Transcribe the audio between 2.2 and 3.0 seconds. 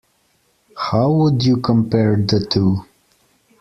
two?